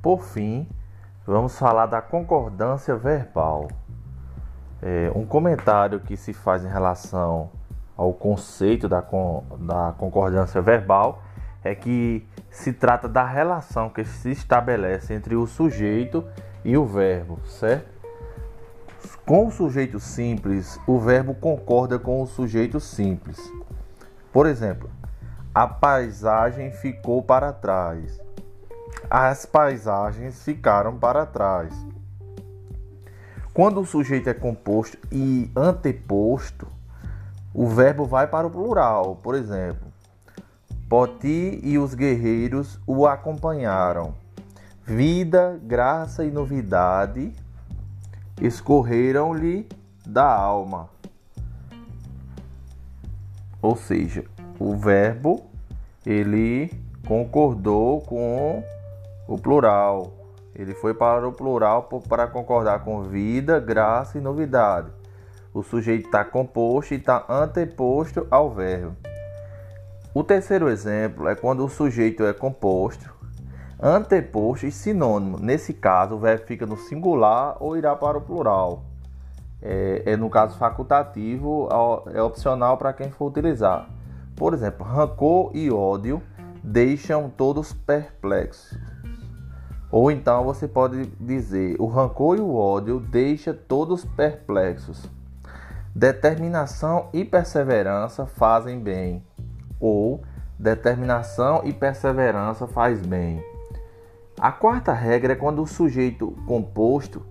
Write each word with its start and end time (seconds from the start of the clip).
Por 0.00 0.22
fim, 0.22 0.68
vamos 1.26 1.58
falar 1.58 1.86
da 1.86 2.00
concordância 2.00 2.96
verbal. 2.96 3.68
É, 4.80 5.10
um 5.14 5.26
comentário 5.26 6.00
que 6.00 6.16
se 6.16 6.32
faz 6.32 6.64
em 6.64 6.68
relação 6.68 7.50
ao 7.96 8.12
conceito 8.12 8.88
da, 8.88 9.00
da 9.00 9.94
concordância 9.98 10.62
verbal 10.62 11.22
é 11.64 11.74
que 11.74 12.26
se 12.48 12.72
trata 12.72 13.08
da 13.08 13.24
relação 13.24 13.90
que 13.90 14.04
se 14.04 14.30
estabelece 14.30 15.12
entre 15.12 15.34
o 15.34 15.46
sujeito 15.46 16.24
e 16.64 16.76
o 16.76 16.86
verbo, 16.86 17.40
certo? 17.44 17.98
Com 19.26 19.48
o 19.48 19.50
sujeito 19.50 19.98
simples, 19.98 20.80
o 20.86 20.98
verbo 20.98 21.34
concorda 21.34 21.98
com 21.98 22.22
o 22.22 22.26
sujeito 22.26 22.80
simples. 22.80 23.38
Por 24.32 24.46
exemplo, 24.46 24.88
a 25.54 25.66
paisagem 25.66 26.70
ficou 26.70 27.22
para 27.22 27.52
trás. 27.52 28.27
As 29.10 29.46
paisagens 29.46 30.42
ficaram 30.42 30.98
para 30.98 31.24
trás. 31.24 31.72
Quando 33.54 33.80
o 33.80 33.86
sujeito 33.86 34.28
é 34.28 34.34
composto 34.34 34.98
e 35.10 35.50
anteposto, 35.56 36.68
o 37.52 37.66
verbo 37.66 38.04
vai 38.04 38.26
para 38.26 38.46
o 38.46 38.50
plural. 38.50 39.16
Por 39.16 39.34
exemplo, 39.34 39.88
Poti 40.88 41.60
e 41.62 41.78
os 41.78 41.94
guerreiros 41.94 42.78
o 42.86 43.06
acompanharam. 43.06 44.14
Vida, 44.84 45.60
graça 45.62 46.24
e 46.24 46.30
novidade 46.30 47.34
escorreram-lhe 48.40 49.68
da 50.06 50.24
alma. 50.24 50.88
Ou 53.60 53.76
seja, 53.76 54.24
o 54.58 54.76
verbo 54.76 55.44
ele 56.06 56.72
concordou 57.06 58.00
com 58.02 58.62
o 59.28 59.36
plural. 59.36 60.14
Ele 60.54 60.74
foi 60.74 60.94
para 60.94 61.28
o 61.28 61.32
plural 61.32 61.88
para 62.08 62.26
concordar 62.26 62.82
com 62.82 63.02
vida, 63.02 63.60
graça 63.60 64.18
e 64.18 64.20
novidade. 64.20 64.90
O 65.52 65.62
sujeito 65.62 66.06
está 66.06 66.24
composto 66.24 66.94
e 66.94 66.96
está 66.96 67.24
anteposto 67.28 68.26
ao 68.30 68.50
verbo. 68.50 68.96
O 70.14 70.24
terceiro 70.24 70.68
exemplo 70.68 71.28
é 71.28 71.36
quando 71.36 71.64
o 71.64 71.68
sujeito 71.68 72.24
é 72.24 72.32
composto, 72.32 73.14
anteposto 73.80 74.66
e 74.66 74.72
sinônimo. 74.72 75.38
Nesse 75.38 75.74
caso, 75.74 76.16
o 76.16 76.18
verbo 76.18 76.46
fica 76.46 76.66
no 76.66 76.76
singular 76.76 77.56
ou 77.60 77.76
irá 77.76 77.94
para 77.94 78.18
o 78.18 78.20
plural. 78.20 78.84
É, 79.60 80.02
é 80.06 80.16
no 80.16 80.30
caso 80.30 80.56
facultativo, 80.56 81.68
é 82.12 82.22
opcional 82.22 82.78
para 82.78 82.92
quem 82.92 83.10
for 83.10 83.26
utilizar. 83.26 83.88
Por 84.34 84.54
exemplo, 84.54 84.86
rancor 84.86 85.50
e 85.54 85.70
ódio 85.70 86.22
deixam 86.62 87.28
todos 87.28 87.72
perplexos. 87.72 88.76
Ou 89.90 90.10
então 90.10 90.44
você 90.44 90.68
pode 90.68 91.06
dizer: 91.20 91.76
o 91.78 91.86
rancor 91.86 92.36
e 92.36 92.40
o 92.40 92.54
ódio 92.54 93.00
deixam 93.00 93.54
todos 93.54 94.04
perplexos. 94.04 95.08
Determinação 95.94 97.08
e 97.12 97.24
perseverança 97.24 98.26
fazem 98.26 98.78
bem 98.78 99.24
ou 99.80 100.22
determinação 100.58 101.62
e 101.64 101.72
perseverança 101.72 102.66
faz 102.66 103.00
bem. 103.00 103.42
A 104.38 104.52
quarta 104.52 104.92
regra 104.92 105.32
é 105.32 105.36
quando 105.36 105.62
o 105.62 105.66
sujeito 105.66 106.36
composto 106.46 107.22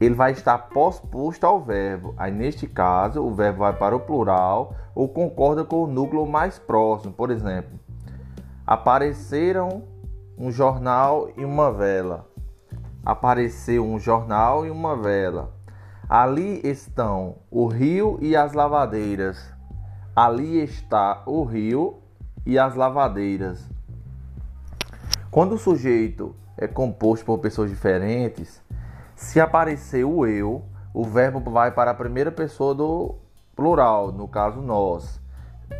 ele 0.00 0.14
vai 0.14 0.30
estar 0.30 0.56
posposto 0.68 1.44
ao 1.44 1.60
verbo. 1.60 2.14
Aí 2.16 2.30
neste 2.30 2.66
caso, 2.66 3.20
o 3.20 3.34
verbo 3.34 3.60
vai 3.60 3.72
para 3.72 3.96
o 3.96 4.00
plural 4.00 4.74
ou 4.94 5.08
concorda 5.08 5.64
com 5.64 5.82
o 5.82 5.86
núcleo 5.86 6.24
mais 6.26 6.58
próximo. 6.58 7.12
Por 7.12 7.30
exemplo, 7.30 7.78
apareceram 8.64 9.82
um 10.38 10.52
jornal 10.52 11.30
e 11.36 11.44
uma 11.44 11.72
vela. 11.72 12.24
Apareceu 13.04 13.84
um 13.84 13.98
jornal 13.98 14.64
e 14.64 14.70
uma 14.70 14.96
vela. 14.96 15.52
Ali 16.08 16.60
estão 16.62 17.38
o 17.50 17.66
rio 17.66 18.18
e 18.22 18.36
as 18.36 18.52
lavadeiras. 18.52 19.52
Ali 20.14 20.62
está 20.62 21.22
o 21.26 21.42
rio 21.42 21.98
e 22.46 22.56
as 22.56 22.76
lavadeiras. 22.76 23.68
Quando 25.28 25.56
o 25.56 25.58
sujeito 25.58 26.34
é 26.56 26.68
composto 26.68 27.26
por 27.26 27.38
pessoas 27.38 27.68
diferentes, 27.68 28.62
se 29.16 29.40
aparecer 29.40 30.04
o 30.04 30.24
eu, 30.24 30.64
o 30.94 31.04
verbo 31.04 31.40
vai 31.50 31.72
para 31.72 31.90
a 31.90 31.94
primeira 31.94 32.30
pessoa 32.30 32.74
do 32.74 33.16
plural, 33.56 34.12
no 34.12 34.28
caso 34.28 34.60
nós. 34.60 35.20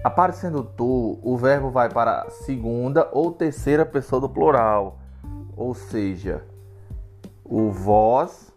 Aparecendo 0.04 0.62
tu, 0.62 1.18
o 1.22 1.36
verbo 1.36 1.70
vai 1.70 1.88
para 1.88 2.22
a 2.22 2.30
segunda 2.30 3.08
ou 3.12 3.32
terceira 3.32 3.84
pessoa 3.84 4.20
do 4.20 4.28
plural, 4.28 4.98
ou 5.56 5.74
seja, 5.74 6.44
o 7.44 7.70
vós 7.70 8.52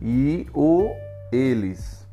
e 0.00 0.46
o 0.54 0.90
eles. 1.32 2.06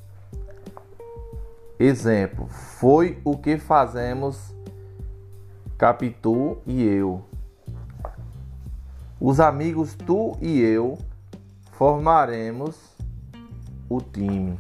Exemplo: 1.80 2.48
foi 2.48 3.20
o 3.24 3.38
que 3.38 3.58
fazemos 3.58 4.56
Capitu 5.78 6.58
e 6.66 6.84
eu. 6.84 7.24
Os 9.20 9.40
amigos 9.40 9.94
tu 9.94 10.38
e 10.42 10.60
eu 10.60 10.98
formaremos 11.74 12.76
o 13.88 14.02
time. 14.02 14.58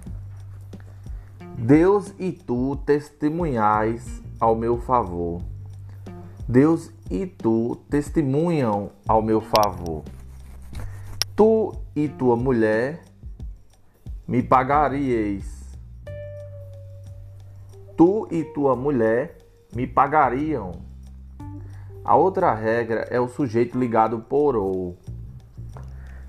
Deus 1.57 2.13
e 2.19 2.31
tu 2.31 2.75
testemunhais 2.85 4.21
ao 4.39 4.55
meu 4.55 4.77
favor. 4.77 5.41
Deus 6.47 6.91
e 7.09 7.25
tu 7.25 7.75
testemunham 7.89 8.91
ao 9.07 9.21
meu 9.21 9.41
favor. 9.41 10.03
Tu 11.35 11.73
e 11.95 12.07
tua 12.07 12.35
mulher 12.35 13.03
me 14.27 14.41
pagarieis 14.41 15.57
tu 17.97 18.27
e 18.29 18.43
tua 18.43 18.75
mulher 18.75 19.39
me 19.75 19.87
pagariam. 19.87 20.73
A 22.05 22.15
outra 22.15 22.53
regra 22.53 23.07
é 23.09 23.19
o 23.19 23.27
sujeito 23.27 23.77
ligado 23.77 24.19
por 24.19 24.55
ou. 24.55 24.95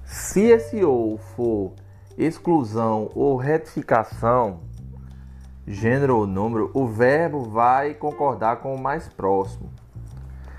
Se 0.02 0.46
esse 0.46 0.82
ou 0.82 1.18
for 1.18 1.74
exclusão 2.16 3.10
ou 3.14 3.36
retificação, 3.36 4.60
gênero 5.68 6.16
ou 6.16 6.26
número, 6.26 6.70
o 6.72 6.86
verbo 6.86 7.42
vai 7.42 7.94
concordar 7.94 8.56
com 8.56 8.74
o 8.74 8.80
mais 8.80 9.08
próximo. 9.08 9.70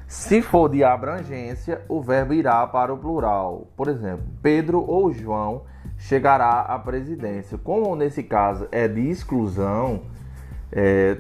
Se 0.08 0.42
for 0.42 0.70
de 0.70 0.84
abrangência, 0.84 1.84
o 1.88 2.02
verbo 2.02 2.34
irá 2.34 2.66
para 2.66 2.94
o 2.94 2.98
plural. 2.98 3.68
Por 3.76 3.88
exemplo, 3.88 4.26
Pedro 4.42 4.84
ou 4.88 5.12
João 5.12 5.64
chegará 5.98 6.62
à 6.62 6.80
presidência. 6.80 7.58
Como 7.58 7.96
nesse 7.96 8.24
caso 8.24 8.68
é 8.72 8.88
de 8.88 9.08
exclusão, 9.10 10.02
é, 10.72 11.18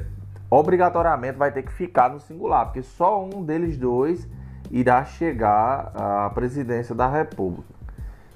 obrigatoriamente 0.50 1.38
vai 1.38 1.52
ter 1.52 1.64
que 1.64 1.72
ficar 1.72 2.10
no 2.10 2.20
singular, 2.20 2.66
porque 2.66 2.82
só 2.82 3.24
um 3.24 3.44
deles 3.44 3.78
dois 3.78 4.28
irá 4.72 5.04
chegar 5.04 5.92
à 5.96 6.30
presidência 6.30 6.96
da 6.96 7.08
República. 7.08 7.80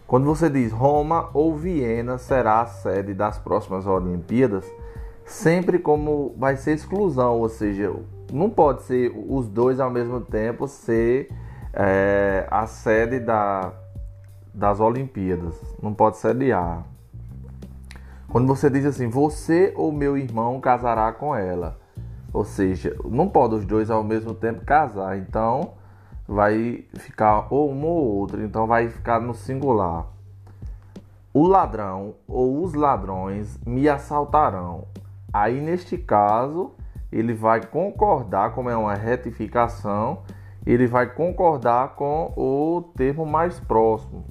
Quando 0.06 0.26
você 0.26 0.50
diz 0.50 0.72
Roma 0.72 1.30
ou 1.34 1.56
Viena 1.56 2.18
será 2.18 2.62
a 2.62 2.66
sede 2.68 3.14
das 3.14 3.40
próximas 3.40 3.88
Olimpíadas, 3.88 4.66
sempre 5.26 5.80
como 5.80 6.34
vai 6.38 6.58
ser 6.58 6.74
exclusão, 6.74 7.40
ou 7.40 7.50
seja, 7.50 7.94
não 8.32 8.50
pode 8.50 8.84
ser 8.84 9.14
os 9.28 9.48
dois 9.48 9.80
ao 9.80 9.90
mesmo 9.90 10.22
tempo 10.22 10.68
ser 10.68 11.30
é, 11.74 12.48
a 12.50 12.68
sede 12.68 13.20
da, 13.20 13.74
das 14.54 14.80
Olimpíadas, 14.80 15.60
não 15.82 15.94
pode 15.94 16.18
sediar. 16.18 16.84
Quando 18.34 18.48
você 18.48 18.68
diz 18.68 18.84
assim, 18.86 19.08
você 19.08 19.72
ou 19.76 19.92
meu 19.92 20.18
irmão 20.18 20.60
casará 20.60 21.12
com 21.12 21.36
ela. 21.36 21.78
Ou 22.34 22.44
seja, 22.44 22.98
não 23.06 23.30
pode 23.30 23.54
os 23.54 23.64
dois 23.64 23.92
ao 23.92 24.04
mesmo 24.04 24.34
tempo 24.34 24.66
casar. 24.66 25.20
Então 25.20 25.74
vai 26.28 26.84
ficar 26.96 27.46
ou 27.52 27.72
um 27.72 27.86
ou 27.86 28.18
outro. 28.18 28.44
Então 28.44 28.66
vai 28.66 28.90
ficar 28.90 29.22
no 29.22 29.36
singular. 29.36 30.08
O 31.32 31.46
ladrão 31.46 32.16
ou 32.28 32.64
os 32.64 32.74
ladrões 32.74 33.60
me 33.68 33.88
assaltarão. 33.88 34.86
Aí 35.34 35.60
neste 35.60 35.98
caso, 35.98 36.74
ele 37.12 37.34
vai 37.34 37.66
concordar, 37.66 38.54
como 38.54 38.70
é 38.70 38.78
uma 38.78 38.94
retificação, 38.94 40.20
ele 40.66 40.88
vai 40.88 41.08
concordar 41.14 41.96
com 41.96 42.32
o 42.38 42.84
termo 42.96 43.26
mais 43.26 43.60
próximo. 43.60 44.24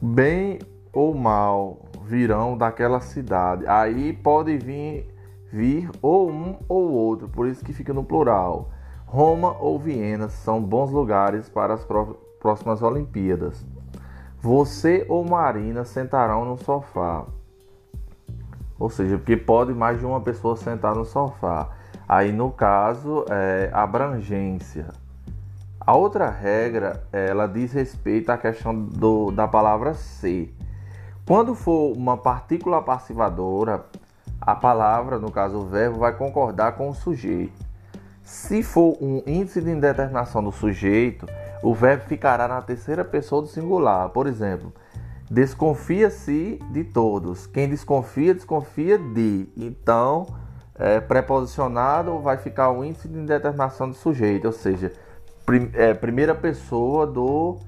Bem 0.00 0.58
ou 0.92 1.14
mal 1.14 1.78
virão 2.04 2.56
daquela 2.56 3.00
cidade. 3.00 3.66
Aí 3.66 4.12
pode 4.12 4.56
vir, 4.56 5.06
vir 5.52 5.90
ou 6.02 6.30
um 6.30 6.58
ou 6.68 6.90
outro, 6.90 7.28
por 7.28 7.46
isso 7.46 7.64
que 7.64 7.72
fica 7.72 7.92
no 7.92 8.04
plural. 8.04 8.70
Roma 9.06 9.56
ou 9.58 9.78
Viena 9.78 10.28
são 10.28 10.62
bons 10.62 10.90
lugares 10.90 11.48
para 11.48 11.74
as 11.74 11.86
próximas 12.38 12.82
Olimpíadas. 12.82 13.64
Você 14.40 15.06
ou 15.08 15.24
Marina 15.24 15.84
sentarão 15.84 16.44
no 16.44 16.58
sofá. 16.58 17.26
Ou 18.78 18.88
seja, 18.88 19.18
porque 19.18 19.36
pode 19.36 19.74
mais 19.74 19.98
de 19.98 20.06
uma 20.06 20.20
pessoa 20.20 20.56
sentar 20.56 20.94
no 20.94 21.04
sofá. 21.04 21.68
Aí 22.08 22.32
no 22.32 22.50
caso, 22.50 23.24
é 23.28 23.70
abrangência. 23.72 24.86
A 25.80 25.96
outra 25.96 26.28
regra, 26.30 27.02
ela 27.12 27.46
diz 27.46 27.72
respeito 27.72 28.30
à 28.30 28.36
questão 28.36 28.74
do, 28.74 29.30
da 29.30 29.48
palavra 29.48 29.94
ser. 29.94 30.54
Quando 31.26 31.54
for 31.54 31.96
uma 31.96 32.16
partícula 32.16 32.82
passivadora, 32.82 33.84
a 34.40 34.54
palavra, 34.54 35.18
no 35.18 35.30
caso 35.30 35.58
o 35.58 35.66
verbo, 35.66 35.98
vai 35.98 36.14
concordar 36.16 36.72
com 36.72 36.88
o 36.88 36.94
sujeito. 36.94 37.66
Se 38.22 38.62
for 38.62 38.96
um 39.00 39.22
índice 39.26 39.60
de 39.60 39.70
indeterminação 39.70 40.44
do 40.44 40.52
sujeito, 40.52 41.26
o 41.62 41.74
verbo 41.74 42.04
ficará 42.04 42.46
na 42.46 42.60
terceira 42.60 43.04
pessoa 43.04 43.42
do 43.42 43.48
singular. 43.48 44.10
Por 44.10 44.26
exemplo, 44.26 44.72
desconfia-se 45.30 46.58
de 46.70 46.84
todos. 46.84 47.46
Quem 47.46 47.68
desconfia, 47.68 48.34
desconfia 48.34 48.98
de. 48.98 49.48
Então, 49.56 50.26
é, 50.74 51.00
preposicionado 51.00 52.18
vai 52.20 52.36
ficar 52.36 52.70
o 52.70 52.84
índice 52.84 53.08
de 53.08 53.18
indeterminação 53.18 53.88
do 53.90 53.96
sujeito, 53.96 54.46
ou 54.46 54.52
seja, 54.52 54.92
prim, 55.44 55.70
é, 55.74 55.92
primeira 55.94 56.34
pessoa 56.34 57.06
do. 57.06 57.58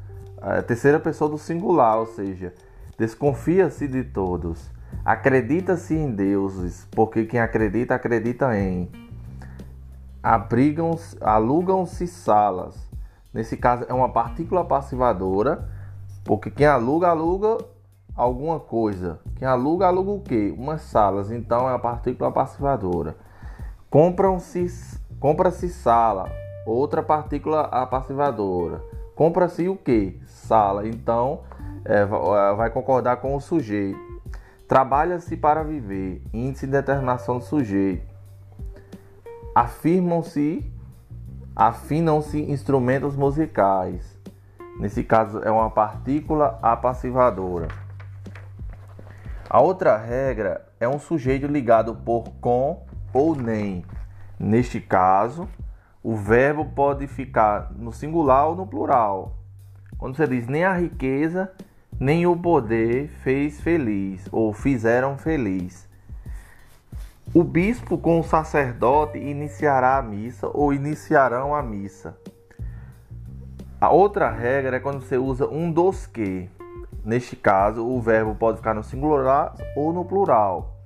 É, 0.42 0.62
terceira 0.62 0.98
pessoa 0.98 1.28
do 1.28 1.36
singular, 1.36 1.98
ou 1.98 2.06
seja, 2.06 2.54
desconfia-se 2.98 3.86
de 3.86 4.04
todos. 4.04 4.70
Acredita-se 5.04 5.94
em 5.94 6.10
deuses, 6.10 6.86
porque 6.90 7.24
quem 7.24 7.40
acredita, 7.40 7.94
acredita 7.94 8.58
em 8.58 8.90
alugam-se 11.20 12.06
salas. 12.06 12.76
Nesse 13.32 13.56
caso 13.56 13.84
é 13.88 13.94
uma 13.94 14.12
partícula 14.12 14.64
passivadora, 14.64 15.68
porque 16.24 16.50
quem 16.50 16.66
aluga, 16.66 17.08
aluga 17.08 17.58
alguma 18.14 18.60
coisa. 18.60 19.20
Quem 19.36 19.46
aluga, 19.46 19.86
aluga 19.86 20.10
o 20.10 20.20
quê? 20.20 20.54
Umas 20.56 20.82
salas. 20.82 21.30
Então 21.30 21.68
é 21.68 21.74
a 21.74 21.78
partícula 21.78 22.30
passivadora. 22.30 23.16
Compram-se, 23.88 24.66
compra-se 25.18 25.68
sala, 25.68 26.30
outra 26.66 27.02
partícula 27.02 27.64
passivadora. 27.86 28.82
Compra-se 29.14 29.68
o 29.68 29.76
que? 29.76 30.20
Sala. 30.26 30.86
Então 30.86 31.40
é, 31.84 32.04
vai 32.54 32.70
concordar 32.70 33.16
com 33.16 33.34
o 33.34 33.40
sujeito. 33.40 33.98
Trabalha-se 34.68 35.36
para 35.36 35.62
viver. 35.62 36.22
Índice 36.32 36.66
de 36.66 36.72
determinação 36.72 37.38
do 37.38 37.44
sujeito 37.44 38.10
afirmam-se, 39.54 40.64
afinam-se 41.54 42.40
instrumentos 42.40 43.16
musicais. 43.16 44.09
Nesse 44.80 45.04
caso 45.04 45.40
é 45.44 45.50
uma 45.50 45.68
partícula 45.68 46.58
apassivadora. 46.62 47.68
A 49.46 49.60
outra 49.60 49.98
regra 49.98 50.66
é 50.80 50.88
um 50.88 50.98
sujeito 50.98 51.46
ligado 51.46 51.94
por 51.94 52.30
com 52.40 52.82
ou 53.12 53.36
nem. 53.36 53.84
Neste 54.38 54.80
caso, 54.80 55.46
o 56.02 56.16
verbo 56.16 56.64
pode 56.64 57.06
ficar 57.06 57.70
no 57.76 57.92
singular 57.92 58.46
ou 58.46 58.56
no 58.56 58.66
plural. 58.66 59.36
Quando 59.98 60.16
você 60.16 60.26
diz 60.26 60.46
nem 60.46 60.64
a 60.64 60.72
riqueza, 60.72 61.52
nem 61.98 62.26
o 62.26 62.34
poder 62.34 63.08
fez 63.22 63.60
feliz 63.60 64.26
ou 64.32 64.50
fizeram 64.54 65.18
feliz. 65.18 65.86
O 67.34 67.44
bispo 67.44 67.98
com 67.98 68.18
o 68.18 68.24
sacerdote 68.24 69.18
iniciará 69.18 69.98
a 69.98 70.02
missa 70.02 70.48
ou 70.54 70.72
iniciarão 70.72 71.54
a 71.54 71.62
missa. 71.62 72.16
A 73.80 73.88
outra 73.88 74.28
regra 74.28 74.76
é 74.76 74.80
quando 74.80 75.00
você 75.00 75.16
usa 75.16 75.48
um 75.48 75.72
dos 75.72 76.06
que. 76.06 76.50
Neste 77.02 77.34
caso, 77.34 77.82
o 77.82 77.98
verbo 77.98 78.34
pode 78.34 78.58
ficar 78.58 78.74
no 78.74 78.82
singular 78.84 79.54
ou 79.74 79.90
no 79.90 80.04
plural. 80.04 80.76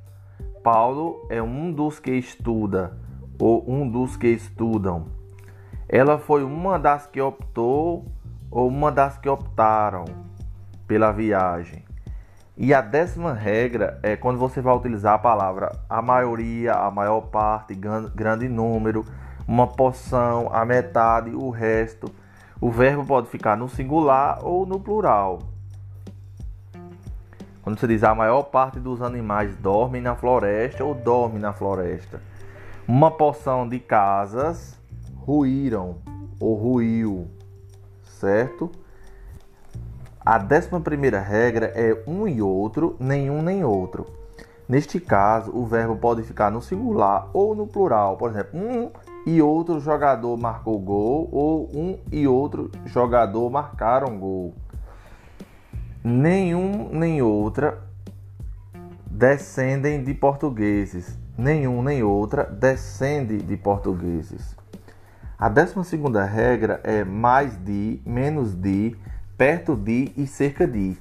Paulo 0.62 1.26
é 1.28 1.42
um 1.42 1.72
dos 1.72 1.98
que 1.98 2.12
estuda 2.12 2.96
ou 3.36 3.68
um 3.68 3.90
dos 3.90 4.16
que 4.16 4.28
estudam. 4.28 5.06
Ela 5.88 6.18
foi 6.18 6.44
uma 6.44 6.78
das 6.78 7.04
que 7.04 7.20
optou 7.20 8.06
ou 8.48 8.68
uma 8.68 8.92
das 8.92 9.18
que 9.18 9.28
optaram 9.28 10.04
pela 10.86 11.10
viagem. 11.10 11.84
E 12.56 12.72
a 12.72 12.80
décima 12.80 13.32
regra 13.32 13.98
é 14.04 14.14
quando 14.14 14.38
você 14.38 14.60
vai 14.60 14.72
utilizar 14.72 15.14
a 15.14 15.18
palavra 15.18 15.72
a 15.90 16.00
maioria, 16.00 16.74
a 16.74 16.92
maior 16.92 17.22
parte, 17.22 17.74
grande 17.74 18.48
número, 18.48 19.04
uma 19.48 19.66
porção, 19.66 20.48
a 20.52 20.64
metade, 20.64 21.30
o 21.30 21.50
resto. 21.50 22.08
O 22.60 22.70
verbo 22.70 23.04
pode 23.04 23.28
ficar 23.28 23.56
no 23.56 23.68
singular 23.68 24.38
ou 24.42 24.64
no 24.64 24.78
plural. 24.78 25.40
Quando 27.62 27.78
você 27.80 27.86
diz 27.86 28.04
a 28.04 28.14
maior 28.14 28.42
parte 28.42 28.78
dos 28.78 29.00
animais 29.00 29.56
dormem 29.56 30.02
na 30.02 30.14
floresta 30.14 30.84
ou 30.84 30.94
dorme 30.94 31.38
na 31.38 31.52
floresta. 31.52 32.20
Uma 32.86 33.10
porção 33.10 33.66
de 33.66 33.78
casas 33.78 34.78
ruíram 35.16 35.96
ou 36.38 36.54
ruiu, 36.54 37.26
certo? 38.02 38.70
A 40.20 40.38
décima 40.38 40.80
primeira 40.80 41.20
regra 41.20 41.72
é 41.74 42.02
um 42.06 42.28
e 42.28 42.40
outro, 42.42 42.96
nenhum 43.00 43.42
nem 43.42 43.64
outro. 43.64 44.06
Neste 44.68 44.98
caso, 44.98 45.54
o 45.54 45.66
verbo 45.66 45.96
pode 45.96 46.22
ficar 46.22 46.50
no 46.50 46.62
singular 46.62 47.28
ou 47.34 47.54
no 47.54 47.66
plural. 47.66 48.16
Por 48.16 48.30
exemplo, 48.30 48.58
um 48.58 48.90
e 49.26 49.40
outro 49.40 49.80
jogador 49.80 50.36
marcou 50.36 50.78
gol 50.78 51.28
ou 51.32 51.68
um 51.74 51.98
e 52.12 52.26
outro 52.26 52.70
jogador 52.84 53.50
marcaram 53.50 54.18
gol. 54.18 54.54
Nenhum 56.02 56.90
nem 56.92 57.22
outra 57.22 57.82
descendem 59.06 60.04
de 60.04 60.12
portugueses. 60.12 61.18
Nenhum 61.36 61.82
nem 61.82 62.02
outra 62.02 62.44
descende 62.44 63.38
de 63.38 63.56
portugueses. 63.56 64.56
A 65.38 65.48
décima 65.48 65.82
segunda 65.82 66.24
regra 66.24 66.80
é 66.84 67.04
mais 67.04 67.56
de, 67.64 68.00
menos 68.06 68.54
de, 68.54 68.96
perto 69.36 69.74
de 69.74 70.12
e 70.16 70.26
cerca 70.26 70.66
de. 70.66 70.96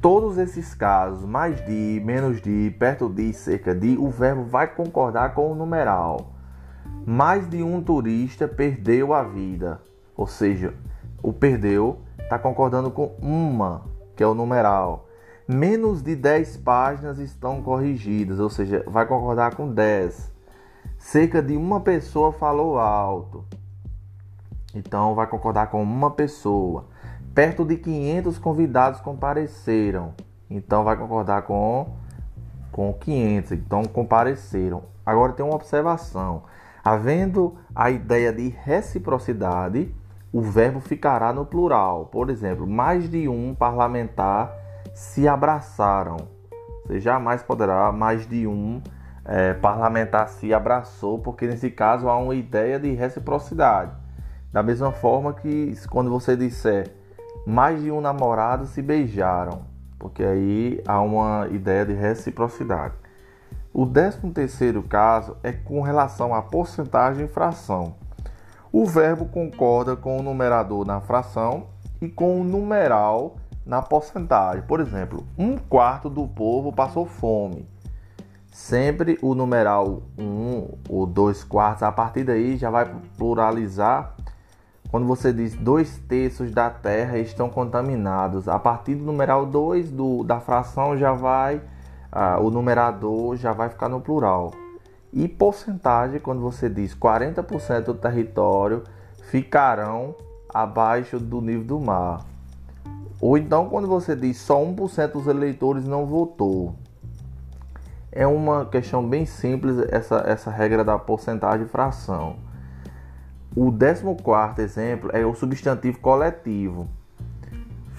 Todos 0.00 0.36
esses 0.36 0.74
casos, 0.74 1.24
mais 1.24 1.64
de, 1.64 2.02
menos 2.04 2.40
de, 2.40 2.74
perto 2.78 3.08
de 3.08 3.30
e 3.30 3.32
cerca 3.32 3.74
de, 3.74 3.96
o 3.96 4.10
verbo 4.10 4.44
vai 4.44 4.66
concordar 4.66 5.32
com 5.32 5.52
o 5.52 5.54
numeral. 5.54 6.35
Mais 7.04 7.48
de 7.48 7.62
um 7.62 7.82
turista 7.82 8.46
perdeu 8.46 9.12
a 9.12 9.22
vida. 9.22 9.80
Ou 10.16 10.26
seja, 10.26 10.74
o 11.22 11.32
perdeu 11.32 11.98
está 12.18 12.38
concordando 12.38 12.90
com 12.90 13.14
uma, 13.20 13.82
que 14.14 14.22
é 14.22 14.26
o 14.26 14.34
numeral. 14.34 15.08
Menos 15.48 16.02
de 16.02 16.16
10 16.16 16.56
páginas 16.58 17.18
estão 17.18 17.62
corrigidas, 17.62 18.40
ou 18.40 18.50
seja, 18.50 18.82
vai 18.86 19.06
concordar 19.06 19.54
com 19.54 19.72
10. 19.72 20.32
Cerca 20.98 21.42
de 21.42 21.56
uma 21.56 21.80
pessoa 21.80 22.32
falou 22.32 22.78
alto. 22.78 23.44
Então 24.74 25.14
vai 25.14 25.26
concordar 25.26 25.68
com 25.68 25.82
uma 25.82 26.10
pessoa 26.10 26.86
perto 27.36 27.66
de 27.66 27.76
500 27.76 28.38
convidados 28.38 28.98
compareceram. 29.00 30.14
Então 30.48 30.82
vai 30.82 30.96
concordar 30.96 31.42
com 31.42 31.94
com 32.72 32.92
500, 32.92 33.52
então 33.52 33.84
compareceram. 33.84 34.82
Agora 35.04 35.32
tem 35.32 35.44
uma 35.44 35.54
observação. 35.54 36.42
Havendo 36.86 37.56
a 37.74 37.90
ideia 37.90 38.32
de 38.32 38.46
reciprocidade, 38.46 39.92
o 40.32 40.40
verbo 40.40 40.78
ficará 40.78 41.32
no 41.32 41.44
plural. 41.44 42.06
Por 42.06 42.30
exemplo, 42.30 42.64
mais 42.64 43.10
de 43.10 43.28
um 43.28 43.56
parlamentar 43.56 44.54
se 44.94 45.26
abraçaram. 45.26 46.16
Você 46.86 47.00
jamais 47.00 47.42
poderá 47.42 47.90
mais 47.90 48.24
de 48.28 48.46
um 48.46 48.80
é, 49.24 49.52
parlamentar 49.54 50.28
se 50.28 50.54
abraçou, 50.54 51.18
porque 51.18 51.48
nesse 51.48 51.72
caso 51.72 52.08
há 52.08 52.16
uma 52.16 52.36
ideia 52.36 52.78
de 52.78 52.92
reciprocidade. 52.92 53.90
Da 54.52 54.62
mesma 54.62 54.92
forma 54.92 55.32
que 55.32 55.74
quando 55.90 56.08
você 56.08 56.36
disser 56.36 56.94
mais 57.44 57.82
de 57.82 57.90
um 57.90 58.00
namorado 58.00 58.64
se 58.64 58.80
beijaram, 58.80 59.62
porque 59.98 60.22
aí 60.22 60.80
há 60.86 61.00
uma 61.00 61.48
ideia 61.50 61.84
de 61.84 61.94
reciprocidade. 61.94 62.94
O 63.78 63.84
décimo 63.84 64.32
terceiro 64.32 64.82
caso 64.82 65.36
é 65.42 65.52
com 65.52 65.82
relação 65.82 66.34
à 66.34 66.40
porcentagem 66.40 67.28
fração. 67.28 67.94
O 68.72 68.86
verbo 68.86 69.26
concorda 69.26 69.94
com 69.94 70.18
o 70.18 70.22
numerador 70.22 70.86
na 70.86 70.98
fração 71.02 71.66
e 72.00 72.08
com 72.08 72.40
o 72.40 72.42
numeral 72.42 73.36
na 73.66 73.82
porcentagem. 73.82 74.62
Por 74.62 74.80
exemplo, 74.80 75.26
um 75.36 75.58
quarto 75.58 76.08
do 76.08 76.26
povo 76.26 76.72
passou 76.72 77.04
fome. 77.04 77.68
Sempre 78.50 79.18
o 79.20 79.34
numeral 79.34 80.04
1 80.16 80.22
um, 80.24 80.68
ou 80.88 81.04
2 81.04 81.44
quartos, 81.44 81.82
a 81.82 81.92
partir 81.92 82.24
daí 82.24 82.56
já 82.56 82.70
vai 82.70 82.90
pluralizar 83.18 84.16
quando 84.90 85.06
você 85.06 85.34
diz 85.34 85.54
dois 85.54 85.98
terços 86.08 86.50
da 86.50 86.70
terra 86.70 87.18
estão 87.18 87.50
contaminados, 87.50 88.48
a 88.48 88.58
partir 88.58 88.94
do 88.94 89.04
numeral 89.04 89.44
2 89.44 89.90
do, 89.90 90.24
da 90.24 90.40
fração 90.40 90.96
já 90.96 91.12
vai, 91.12 91.60
ah, 92.10 92.38
o 92.40 92.50
numerador 92.50 93.36
já 93.36 93.52
vai 93.52 93.68
ficar 93.68 93.88
no 93.88 94.00
plural. 94.00 94.52
E 95.12 95.26
porcentagem, 95.28 96.20
quando 96.20 96.40
você 96.40 96.68
diz 96.68 96.94
40% 96.94 97.84
do 97.84 97.94
território 97.94 98.82
ficarão 99.30 100.14
abaixo 100.52 101.18
do 101.18 101.40
nível 101.40 101.64
do 101.64 101.80
mar. 101.80 102.24
Ou 103.20 103.36
então 103.36 103.68
quando 103.68 103.88
você 103.88 104.14
diz 104.14 104.38
só 104.38 104.62
1% 104.62 105.12
dos 105.12 105.26
eleitores 105.26 105.84
não 105.86 106.06
votou. 106.06 106.74
É 108.12 108.26
uma 108.26 108.64
questão 108.66 109.06
bem 109.06 109.26
simples 109.26 109.76
essa, 109.90 110.22
essa 110.26 110.50
regra 110.50 110.84
da 110.84 110.98
porcentagem 110.98 111.66
e 111.66 111.68
fração. 111.68 112.36
O 113.54 113.70
décimo 113.70 114.16
quarto 114.16 114.60
exemplo 114.60 115.10
é 115.12 115.24
o 115.24 115.34
substantivo 115.34 115.98
coletivo. 115.98 116.88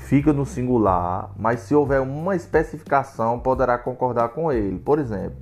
Fica 0.07 0.31
no 0.31 0.45
singular, 0.45 1.31
mas 1.37 1.59
se 1.59 1.75
houver 1.75 1.99
uma 1.99 2.33
especificação, 2.33 3.41
poderá 3.41 3.77
concordar 3.77 4.29
com 4.29 4.49
ele. 4.49 4.79
Por 4.79 4.99
exemplo, 4.99 5.35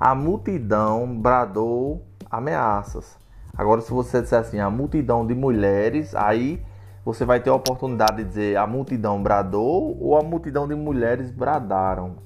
a 0.00 0.14
multidão 0.14 1.14
bradou 1.14 2.06
ameaças. 2.30 3.18
Agora, 3.54 3.82
se 3.82 3.92
você 3.92 4.22
disser 4.22 4.40
assim, 4.40 4.60
a 4.60 4.70
multidão 4.70 5.26
de 5.26 5.34
mulheres, 5.34 6.14
aí 6.14 6.64
você 7.04 7.26
vai 7.26 7.38
ter 7.38 7.50
a 7.50 7.54
oportunidade 7.54 8.16
de 8.16 8.24
dizer 8.24 8.56
a 8.56 8.66
multidão 8.66 9.22
bradou 9.22 9.98
ou 10.00 10.16
a 10.16 10.22
multidão 10.22 10.66
de 10.66 10.74
mulheres 10.74 11.30
bradaram. 11.30 12.16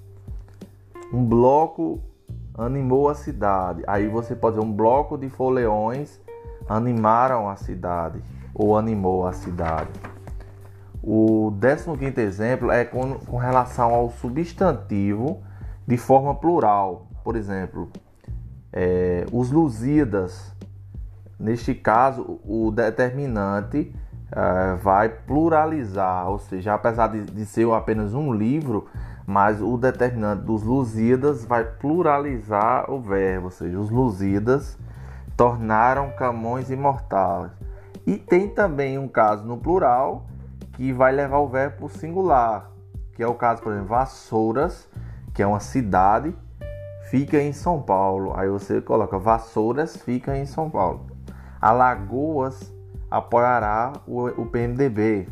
Um 1.13 1.25
bloco 1.25 2.01
animou 2.57 3.09
a 3.09 3.15
cidade. 3.17 3.83
Aí 3.89 4.07
você 4.07 4.37
pode 4.37 4.55
dizer 4.55 4.65
um 4.65 4.73
bloco 4.73 5.19
de 5.19 5.29
foleões 5.29 6.21
animaram 6.69 7.49
a 7.49 7.57
cidade 7.57 8.23
ou 8.55 8.79
animou 8.79 9.27
a 9.27 9.33
cidade. 9.33 10.12
O 11.03 11.53
15 11.99 12.21
exemplo 12.21 12.71
é 12.71 12.85
com, 12.85 13.15
com 13.15 13.37
relação 13.37 13.93
ao 13.93 14.11
substantivo 14.11 15.43
de 15.85 15.97
forma 15.97 16.33
plural. 16.35 17.09
Por 17.25 17.35
exemplo, 17.35 17.91
é, 18.73 19.27
os 19.33 19.51
Lusíadas. 19.51 20.53
Neste 21.39 21.75
caso, 21.75 22.39
o 22.45 22.71
determinante 22.71 23.93
é, 24.31 24.77
vai 24.77 25.09
pluralizar, 25.09 26.29
ou 26.29 26.39
seja, 26.39 26.75
apesar 26.75 27.09
de, 27.09 27.25
de 27.25 27.45
ser 27.45 27.69
apenas 27.73 28.15
um 28.15 28.33
livro, 28.33 28.87
mas 29.27 29.61
o 29.61 29.77
determinante 29.77 30.45
dos 30.45 30.63
Lusíadas 30.63 31.45
vai 31.45 31.65
pluralizar 31.65 32.89
o 32.89 33.01
verbo, 33.01 33.47
ou 33.47 33.51
seja, 33.51 33.77
os 33.77 33.91
Lusíadas 33.91 34.79
tornaram 35.37 36.13
Camões 36.13 36.71
imortais. 36.71 37.51
E 38.07 38.17
tem 38.17 38.49
também 38.49 38.99
um 38.99 39.09
caso 39.09 39.45
no 39.45 39.57
plural 39.57 40.27
que 40.73 40.93
vai 40.93 41.13
levar 41.13 41.39
o 41.39 41.49
verbo 41.49 41.89
singular, 41.89 42.71
que 43.15 43.23
é 43.23 43.27
o 43.27 43.35
caso, 43.35 43.63
por 43.63 43.73
exemplo, 43.73 43.89
Vassouras, 43.89 44.89
que 45.35 45.43
é 45.43 45.47
uma 45.47 45.61
cidade, 45.61 46.35
fica 47.11 47.41
em 47.41 47.53
São 47.53 47.81
Paulo. 47.81 48.33
Aí 48.37 48.49
você 48.49 48.81
coloca 48.81 49.19
Vassouras 49.19 49.97
fica 49.97 50.37
em 50.37 50.47
São 50.47 50.71
Paulo. 50.71 51.07
Alagoas 51.61 52.73
apoiará 53.11 53.93
o, 54.07 54.27
o 54.27 54.47
PMDB. 54.47 55.29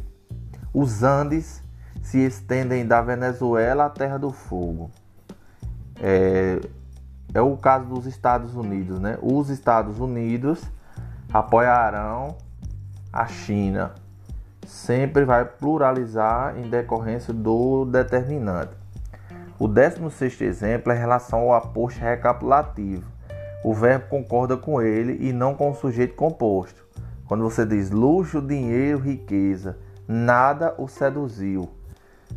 Os 0.73 1.03
Andes 1.03 1.63
se 2.03 2.19
estendem 2.19 2.87
da 2.87 3.01
Venezuela 3.01 3.87
à 3.87 3.91
Terra 3.91 4.19
do 4.19 4.31
Fogo. 4.31 4.91
É, 6.01 6.61
é 7.33 7.41
o 7.41 7.57
caso 7.57 7.87
dos 7.87 8.07
Estados 8.07 8.55
Unidos, 8.55 8.99
né? 9.01 9.19
Os 9.23 9.51
Estados 9.51 9.99
Unidos 9.99 10.63
apoiarão 11.33 12.37
a 13.13 13.27
China. 13.27 13.95
Sempre 14.71 15.25
vai 15.25 15.45
pluralizar 15.45 16.57
em 16.57 16.71
decorrência 16.71 17.35
do 17.35 17.85
determinante. 17.85 18.71
O 19.59 19.67
16 19.67 20.41
exemplo 20.43 20.93
é 20.93 20.97
em 20.97 20.99
relação 20.99 21.41
ao 21.41 21.55
aposto 21.55 21.99
recapitulativo. 21.99 23.05
O 23.65 23.75
verbo 23.75 24.07
concorda 24.07 24.57
com 24.57 24.81
ele 24.81 25.19
e 25.29 25.33
não 25.33 25.57
com 25.57 25.73
o 25.73 25.75
sujeito 25.75 26.15
composto. 26.15 26.87
Quando 27.27 27.43
você 27.43 27.67
diz 27.67 27.91
luxo, 27.91 28.41
dinheiro, 28.41 29.01
riqueza, 29.01 29.77
nada 30.07 30.73
o 30.79 30.87
seduziu. 30.87 31.69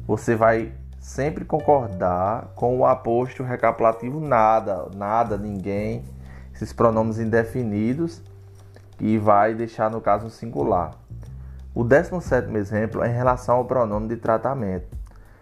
Você 0.08 0.36
vai 0.36 0.74
sempre 1.00 1.46
concordar 1.46 2.52
com 2.56 2.80
o 2.80 2.86
aposto 2.86 3.44
recapitulativo 3.44 4.20
nada, 4.20 4.90
nada, 4.96 5.38
ninguém, 5.38 6.04
esses 6.52 6.74
pronomes 6.74 7.20
indefinidos 7.20 8.24
e 9.00 9.20
vai 9.20 9.54
deixar 9.54 9.92
no 9.92 10.02
caso 10.02 10.32
singular. 10.32 11.03
O 11.76 11.84
17 11.84 12.56
exemplo 12.56 13.04
é 13.04 13.10
em 13.10 13.16
relação 13.16 13.56
ao 13.56 13.66
pronome 13.66 14.08
de 14.08 14.18
tratamento. 14.18 14.96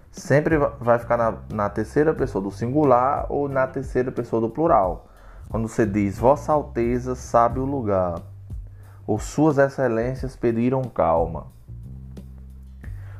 Sempre 0.09 0.57
vai 0.79 0.97
ficar 0.97 1.17
na, 1.17 1.38
na 1.51 1.69
terceira 1.69 2.13
pessoa 2.13 2.41
do 2.41 2.50
singular 2.50 3.25
ou 3.27 3.50
na 3.50 3.67
terceira 3.67 4.13
pessoa 4.13 4.41
do 4.41 4.50
plural. 4.50 5.07
Quando 5.50 5.67
você 5.67 5.85
diz 5.85 6.17
Vossa 6.17 6.53
Alteza 6.53 7.15
sabe 7.15 7.59
o 7.59 7.65
lugar, 7.65 8.15
ou 9.05 9.19
Suas 9.19 9.57
Excelências 9.57 10.38
pediram 10.38 10.83
calma. 10.83 11.47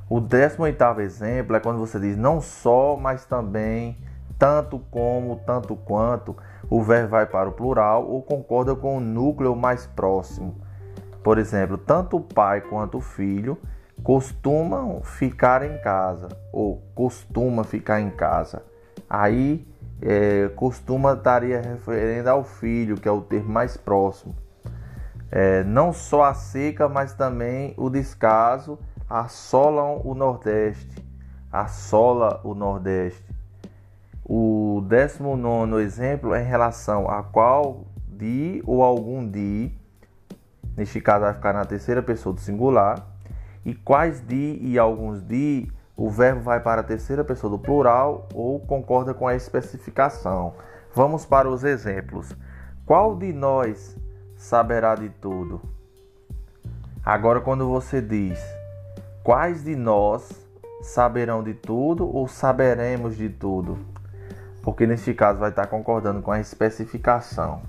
O 0.10 0.22
18 0.22 1.02
exemplo 1.02 1.58
é 1.58 1.60
quando 1.60 1.80
você 1.80 2.00
diz 2.00 2.16
não 2.16 2.40
só, 2.40 2.96
mas 2.96 3.26
também, 3.26 3.98
tanto 4.40 4.80
como, 4.90 5.42
tanto 5.46 5.76
quanto, 5.76 6.36
o 6.70 6.82
verbo 6.82 7.10
vai 7.10 7.26
para 7.26 7.50
o 7.50 7.54
plural 7.54 8.08
ou 8.08 8.22
concorda 8.22 8.74
com 8.74 8.98
o 8.98 9.02
núcleo 9.02 9.54
mais 9.54 9.86
próximo. 9.86 10.56
Por 11.24 11.38
exemplo, 11.38 11.78
tanto 11.78 12.18
o 12.18 12.22
pai 12.22 12.62
quanto 12.62 12.98
o 12.98 13.02
filho 13.02 13.58
costumam 14.04 15.02
ficar 15.04 15.64
em 15.64 15.78
casa 15.80 16.30
ou 16.52 16.82
costuma 16.96 17.64
ficar 17.64 18.02
em 18.02 18.10
casa. 18.10 18.64
Aí 19.10 19.68
é, 20.02 20.50
costuma 20.56 21.14
estaria 21.14 21.62
referendo 21.62 22.30
ao 22.30 22.44
filho, 22.44 22.96
que 22.96 23.08
é 23.08 23.12
o 23.12 23.22
termo 23.22 23.50
mais 23.50 23.78
próximo. 23.78 24.36
É, 25.30 25.64
não 25.64 25.94
só 25.94 26.24
a 26.24 26.34
seca, 26.34 26.90
mas 26.90 27.14
também 27.14 27.74
o 27.78 27.90
descaso 27.90 28.78
assolam 29.10 30.02
o 30.04 30.14
Nordeste, 30.16 31.06
assola 31.52 32.42
o 32.44 32.54
Nordeste. 32.54 33.24
O 34.26 34.84
19 34.88 35.82
exemplo 35.84 36.34
é 36.34 36.42
em 36.42 36.46
relação 36.46 37.10
a 37.10 37.22
qual 37.22 37.86
de 38.08 38.62
ou 38.66 38.82
algum 38.82 39.26
de, 39.28 39.72
neste 40.76 41.00
caso 41.02 41.26
vai 41.26 41.34
ficar 41.34 41.54
na 41.54 41.66
terceira 41.66 42.02
pessoa 42.02 42.34
do 42.34 42.42
singular, 42.42 43.06
e 43.66 43.74
quais 43.74 44.22
de 44.22 44.58
e 44.62 44.80
alguns 44.80 45.22
de, 45.22 45.72
o 45.96 46.10
verbo 46.10 46.42
vai 46.42 46.60
para 46.60 46.82
a 46.82 46.84
terceira 46.84 47.24
pessoa 47.24 47.52
do 47.52 47.60
plural 47.60 48.28
ou 48.34 48.60
concorda 48.60 49.14
com 49.14 49.28
a 49.28 49.36
especificação. 49.36 50.54
Vamos 50.94 51.26
para 51.26 51.50
os 51.50 51.64
exemplos. 51.64 52.36
Qual 52.86 53.16
de 53.16 53.32
nós 53.32 53.96
saberá 54.36 54.96
de 54.96 55.10
tudo? 55.10 55.62
Agora, 57.06 57.40
quando 57.40 57.68
você 57.68 58.02
diz 58.02 58.40
Quais 59.24 59.64
de 59.64 59.76
nós 59.76 60.32
saberão 60.82 61.44
de 61.44 61.54
tudo 61.54 62.10
ou 62.12 62.28
saberemos 62.28 63.16
de 63.16 63.30
tudo? 63.30 63.78
Porque 64.64 64.88
neste 64.88 65.14
caso 65.14 65.38
vai 65.38 65.52
estar 65.52 65.68
concordando 65.68 66.24
com 66.24 66.32
a 66.32 66.40
especificação. 66.40 67.62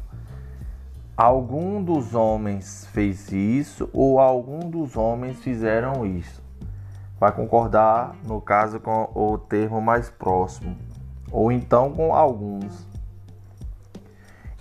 Algum 1.16 1.82
dos 1.82 2.14
homens 2.14 2.86
fez 2.92 3.30
isso 3.30 3.88
ou 3.92 4.18
algum 4.18 4.60
dos 4.70 4.96
homens 4.96 5.38
fizeram 5.40 6.06
isso. 6.06 6.42
Vai 7.20 7.32
concordar, 7.32 8.16
no 8.24 8.40
caso, 8.40 8.80
com 8.80 9.10
o 9.14 9.38
termo 9.38 9.80
mais 9.80 10.10
próximo, 10.10 10.76
ou 11.30 11.52
então 11.52 11.92
com 11.92 12.14
alguns. 12.14 12.88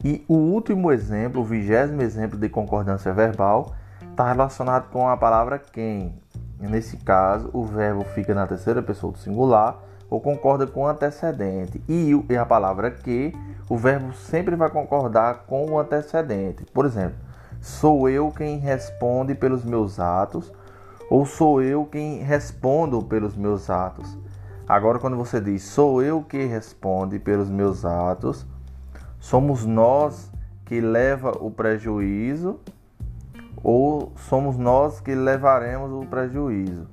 E 0.04 0.24
o 0.28 0.36
último 0.36 0.92
exemplo, 0.92 1.42
o 1.42 1.46
vigésimo 1.46 2.02
exemplo 2.02 2.38
de 2.38 2.50
concordância 2.50 3.14
verbal, 3.14 3.74
está 4.12 4.28
relacionado 4.28 4.90
com 4.90 5.08
a 5.08 5.18
palavra 5.18 5.58
quem, 5.58 6.22
Nesse 6.62 6.96
caso, 6.98 7.50
o 7.54 7.66
verbo 7.66 8.04
fica 8.04 8.36
na 8.36 8.46
terceira 8.46 8.84
pessoa 8.84 9.12
do 9.12 9.18
singular 9.18 9.80
ou 10.12 10.20
concorda 10.20 10.68
com 10.68 10.82
o 10.82 10.88
antecedente. 10.88 11.82
E 11.88 12.14
a 12.36 12.46
palavra 12.46 12.92
que, 12.92 13.34
o 13.70 13.78
verbo 13.78 14.14
sempre 14.14 14.58
vai 14.58 14.70
concordar 14.70 15.46
com 15.48 15.66
o 15.72 15.80
antecedente. 15.80 16.66
Por 16.66 16.86
exemplo, 16.86 17.16
sou 17.62 18.10
eu 18.10 18.30
quem 18.30 18.58
responde 18.58 19.34
pelos 19.34 19.64
meus 19.64 20.02
atos 20.02 20.52
ou 21.10 21.26
sou 21.26 21.64
eu 21.64 21.86
quem 21.86 22.18
respondo 22.18 23.02
pelos 23.02 23.38
meus 23.38 23.70
atos. 23.70 24.18
Agora, 24.68 25.00
quando 25.00 25.16
você 25.16 25.40
diz 25.40 25.64
sou 25.64 26.04
eu 26.04 26.22
que 26.22 26.44
responde 26.44 27.18
pelos 27.18 27.50
meus 27.50 27.86
atos, 27.86 28.46
somos 29.18 29.66
nós 29.66 30.30
que 30.66 30.82
leva 30.82 31.32
o 31.40 31.50
prejuízo 31.50 32.60
ou 33.64 34.12
somos 34.18 34.58
nós 34.58 35.00
que 35.00 35.16
levaremos 35.16 35.92
o 35.92 36.06
prejuízo? 36.06 36.88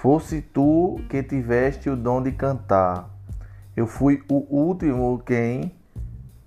Fosse 0.00 0.40
tu 0.40 0.98
que 1.10 1.22
tiveste 1.22 1.90
o 1.90 1.94
dom 1.94 2.22
de 2.22 2.32
cantar, 2.32 3.10
eu 3.76 3.86
fui 3.86 4.22
o 4.30 4.46
último 4.48 5.18
quem 5.18 5.74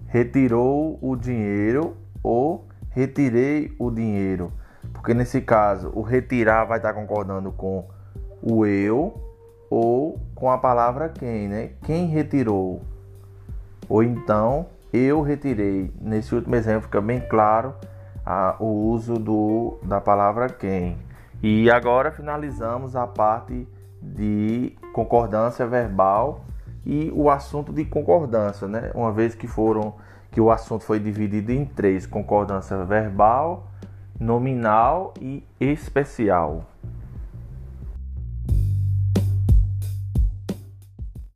retirou 0.08 0.98
o 1.00 1.16
dinheiro 1.16 1.96
ou 2.24 2.66
retirei 2.90 3.72
o 3.78 3.92
dinheiro. 3.92 4.52
Porque 4.92 5.14
nesse 5.14 5.40
caso, 5.40 5.92
o 5.94 6.02
retirar 6.02 6.66
vai 6.66 6.80
estar 6.80 6.94
concordando 6.94 7.52
com 7.52 7.86
o 8.42 8.66
eu 8.66 9.22
ou 9.70 10.20
com 10.34 10.50
a 10.50 10.58
palavra 10.58 11.10
quem, 11.10 11.48
né? 11.48 11.74
Quem 11.84 12.08
retirou? 12.08 12.82
Ou 13.88 14.02
então, 14.02 14.66
eu 14.92 15.22
retirei. 15.22 15.92
Nesse 16.02 16.34
último 16.34 16.56
exemplo 16.56 16.86
fica 16.86 17.00
bem 17.00 17.22
claro 17.30 17.76
a, 18.26 18.56
o 18.60 18.66
uso 18.66 19.14
do, 19.14 19.78
da 19.84 20.02
palavra 20.02 20.50
quem. 20.50 20.98
E 21.44 21.70
agora 21.70 22.10
finalizamos 22.10 22.96
a 22.96 23.06
parte 23.06 23.68
de 24.02 24.74
concordância 24.94 25.68
verbal 25.68 26.46
e 26.86 27.12
o 27.14 27.30
assunto 27.30 27.74
de 27.74 27.84
concordância, 27.84 28.66
né? 28.66 28.92
Uma 28.96 29.12
vez 29.12 29.36
que 29.36 29.46
foram 29.46 29.94
que 30.32 30.40
o 30.40 30.50
assunto 30.50 30.86
foi 30.86 31.02
dividido 31.02 31.52
em 31.52 31.66
três: 31.66 32.08
concordância 32.08 32.86
verbal, 32.86 33.68
nominal 34.18 35.14
e 35.20 35.44
especial. 35.60 36.64